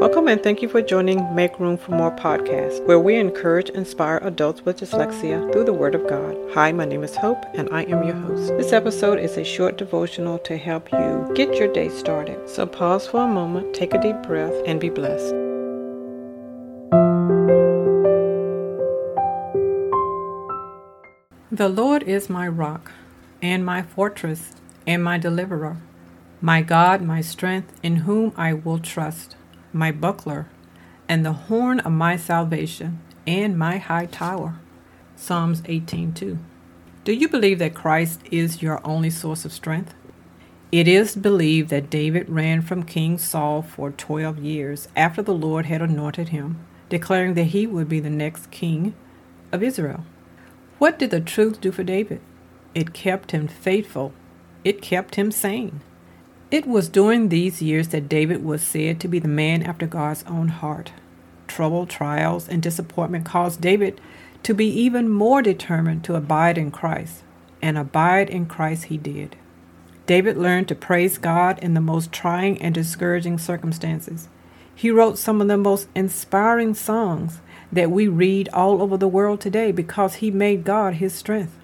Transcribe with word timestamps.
Welcome 0.00 0.28
and 0.28 0.42
thank 0.42 0.62
you 0.62 0.68
for 0.70 0.80
joining 0.80 1.34
Make 1.34 1.60
Room 1.60 1.76
for 1.76 1.90
More 1.90 2.10
podcast, 2.10 2.82
where 2.86 2.98
we 2.98 3.16
encourage 3.16 3.68
and 3.68 3.76
inspire 3.76 4.16
adults 4.22 4.64
with 4.64 4.78
dyslexia 4.78 5.52
through 5.52 5.64
the 5.64 5.74
Word 5.74 5.94
of 5.94 6.08
God. 6.08 6.38
Hi, 6.54 6.72
my 6.72 6.86
name 6.86 7.04
is 7.04 7.14
Hope 7.14 7.44
and 7.52 7.68
I 7.70 7.82
am 7.82 8.02
your 8.04 8.14
host. 8.14 8.56
This 8.56 8.72
episode 8.72 9.18
is 9.18 9.36
a 9.36 9.44
short 9.44 9.76
devotional 9.76 10.38
to 10.38 10.56
help 10.56 10.90
you 10.90 11.30
get 11.34 11.54
your 11.56 11.70
day 11.70 11.90
started. 11.90 12.48
So 12.48 12.64
pause 12.64 13.06
for 13.06 13.24
a 13.24 13.28
moment, 13.28 13.74
take 13.74 13.92
a 13.92 14.00
deep 14.00 14.16
breath, 14.22 14.54
and 14.64 14.80
be 14.80 14.88
blessed. 14.88 15.34
The 21.52 21.68
Lord 21.68 22.04
is 22.04 22.30
my 22.30 22.48
rock 22.48 22.90
and 23.42 23.66
my 23.66 23.82
fortress 23.82 24.52
and 24.86 25.04
my 25.04 25.18
deliverer, 25.18 25.76
my 26.40 26.62
God, 26.62 27.02
my 27.02 27.20
strength, 27.20 27.78
in 27.82 27.96
whom 27.96 28.32
I 28.38 28.54
will 28.54 28.78
trust 28.78 29.36
my 29.72 29.92
buckler, 29.92 30.48
and 31.08 31.24
the 31.24 31.32
horn 31.32 31.80
of 31.80 31.92
my 31.92 32.16
salvation, 32.16 33.00
and 33.26 33.58
my 33.58 33.78
high 33.78 34.06
tower. 34.06 34.58
Psalms 35.16 35.62
18:2. 35.66 36.38
Do 37.04 37.12
you 37.12 37.28
believe 37.28 37.58
that 37.58 37.74
Christ 37.74 38.20
is 38.30 38.62
your 38.62 38.80
only 38.86 39.10
source 39.10 39.44
of 39.44 39.52
strength? 39.52 39.94
It 40.72 40.86
is 40.86 41.16
believed 41.16 41.68
that 41.70 41.90
David 41.90 42.28
ran 42.28 42.62
from 42.62 42.84
King 42.84 43.18
Saul 43.18 43.60
for 43.62 43.90
12 43.90 44.38
years 44.38 44.88
after 44.94 45.20
the 45.20 45.34
Lord 45.34 45.66
had 45.66 45.82
anointed 45.82 46.28
him, 46.28 46.58
declaring 46.88 47.34
that 47.34 47.44
he 47.44 47.66
would 47.66 47.88
be 47.88 48.00
the 48.00 48.10
next 48.10 48.50
king 48.50 48.94
of 49.50 49.62
Israel. 49.62 50.04
What 50.78 50.98
did 50.98 51.10
the 51.10 51.20
truth 51.20 51.60
do 51.60 51.72
for 51.72 51.82
David? 51.82 52.20
It 52.74 52.92
kept 52.92 53.32
him 53.32 53.48
faithful. 53.48 54.12
It 54.62 54.80
kept 54.80 55.16
him 55.16 55.32
sane. 55.32 55.80
It 56.50 56.66
was 56.66 56.88
during 56.88 57.28
these 57.28 57.62
years 57.62 57.88
that 57.88 58.08
David 58.08 58.44
was 58.44 58.60
said 58.60 58.98
to 59.00 59.08
be 59.08 59.20
the 59.20 59.28
man 59.28 59.62
after 59.62 59.86
God's 59.86 60.24
own 60.26 60.48
heart. 60.48 60.92
Trouble, 61.46 61.86
trials, 61.86 62.48
and 62.48 62.60
disappointment 62.60 63.24
caused 63.24 63.60
David 63.60 64.00
to 64.42 64.52
be 64.52 64.66
even 64.66 65.08
more 65.08 65.42
determined 65.42 66.02
to 66.04 66.16
abide 66.16 66.58
in 66.58 66.72
Christ, 66.72 67.22
and 67.62 67.78
abide 67.78 68.28
in 68.28 68.46
Christ 68.46 68.86
he 68.86 68.96
did. 68.96 69.36
David 70.06 70.36
learned 70.36 70.66
to 70.68 70.74
praise 70.74 71.18
God 71.18 71.56
in 71.60 71.74
the 71.74 71.80
most 71.80 72.10
trying 72.10 72.60
and 72.60 72.74
discouraging 72.74 73.38
circumstances. 73.38 74.28
He 74.74 74.90
wrote 74.90 75.18
some 75.18 75.40
of 75.40 75.46
the 75.46 75.56
most 75.56 75.86
inspiring 75.94 76.74
songs 76.74 77.38
that 77.70 77.92
we 77.92 78.08
read 78.08 78.48
all 78.52 78.82
over 78.82 78.96
the 78.96 79.06
world 79.06 79.40
today 79.40 79.70
because 79.70 80.16
he 80.16 80.32
made 80.32 80.64
God 80.64 80.94
his 80.94 81.14
strength. 81.14 81.56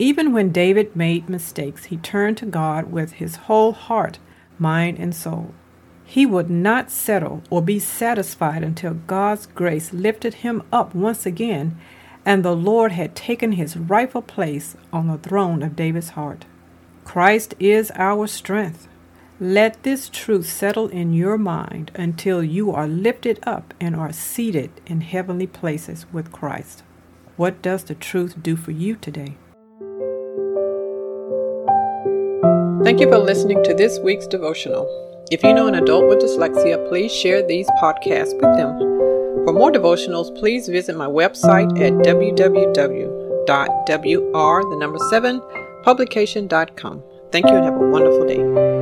Even 0.00 0.32
when 0.32 0.50
David 0.50 0.96
made 0.96 1.28
mistakes, 1.28 1.84
he 1.84 1.98
turned 1.98 2.36
to 2.38 2.46
God 2.46 2.90
with 2.90 3.12
his 3.12 3.36
whole 3.36 3.72
heart 3.72 4.18
mind, 4.58 4.98
and 4.98 5.14
soul. 5.14 5.54
He 6.04 6.26
would 6.26 6.50
not 6.50 6.90
settle 6.90 7.42
or 7.50 7.62
be 7.62 7.78
satisfied 7.78 8.62
until 8.62 8.94
God's 8.94 9.46
grace 9.46 9.92
lifted 9.92 10.34
him 10.34 10.62
up 10.72 10.94
once 10.94 11.24
again 11.24 11.78
and 12.24 12.42
the 12.44 12.56
Lord 12.56 12.92
had 12.92 13.14
taken 13.14 13.52
his 13.52 13.76
rightful 13.76 14.22
place 14.22 14.76
on 14.92 15.08
the 15.08 15.18
throne 15.18 15.62
of 15.62 15.76
David's 15.76 16.10
heart. 16.10 16.44
Christ 17.04 17.54
is 17.60 17.92
our 17.96 18.26
strength. 18.26 18.88
Let 19.38 19.82
this 19.82 20.08
truth 20.08 20.46
settle 20.46 20.88
in 20.88 21.12
your 21.12 21.36
mind 21.36 21.90
until 21.94 22.42
you 22.42 22.70
are 22.72 22.86
lifted 22.86 23.40
up 23.42 23.74
and 23.80 23.94
are 23.94 24.12
seated 24.12 24.70
in 24.86 25.02
heavenly 25.02 25.46
places 25.46 26.06
with 26.12 26.32
Christ. 26.32 26.82
What 27.36 27.60
does 27.60 27.84
the 27.84 27.94
truth 27.94 28.42
do 28.42 28.56
for 28.56 28.70
you 28.70 28.94
today? 28.94 29.36
Thank 32.84 33.00
you 33.00 33.08
for 33.08 33.16
listening 33.16 33.64
to 33.64 33.72
this 33.72 33.98
week's 34.00 34.26
devotional. 34.26 34.86
If 35.30 35.42
you 35.42 35.54
know 35.54 35.68
an 35.68 35.74
adult 35.74 36.06
with 36.06 36.18
dyslexia, 36.18 36.86
please 36.86 37.10
share 37.10 37.46
these 37.46 37.66
podcasts 37.82 38.34
with 38.34 38.56
them. 38.58 38.78
For 39.46 39.54
more 39.54 39.72
devotionals, 39.72 40.38
please 40.38 40.68
visit 40.68 40.94
my 40.94 41.06
website 41.06 41.80
at 41.80 41.94
www.wr, 42.04 42.70
the 44.70 44.76
number 44.76 44.98
7, 45.08 45.42
publication.com. 45.82 47.02
Thank 47.32 47.46
you 47.46 47.56
and 47.56 47.64
have 47.64 47.74
a 47.74 47.88
wonderful 47.88 48.26
day. 48.26 48.73